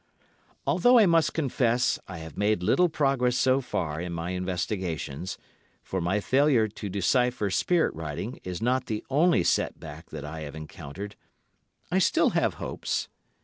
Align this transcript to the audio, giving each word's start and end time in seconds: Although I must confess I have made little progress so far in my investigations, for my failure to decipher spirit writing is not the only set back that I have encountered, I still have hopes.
Although 0.65 0.97
I 0.97 1.05
must 1.05 1.35
confess 1.35 1.99
I 2.07 2.17
have 2.17 2.35
made 2.35 2.63
little 2.63 2.89
progress 2.89 3.37
so 3.37 3.61
far 3.61 4.01
in 4.01 4.13
my 4.13 4.31
investigations, 4.31 5.37
for 5.83 6.01
my 6.01 6.19
failure 6.19 6.67
to 6.67 6.89
decipher 6.89 7.51
spirit 7.51 7.93
writing 7.93 8.39
is 8.43 8.63
not 8.63 8.87
the 8.87 9.05
only 9.11 9.43
set 9.43 9.79
back 9.79 10.09
that 10.09 10.25
I 10.25 10.39
have 10.39 10.55
encountered, 10.55 11.15
I 11.91 11.99
still 11.99 12.31
have 12.31 12.55
hopes. 12.55 13.09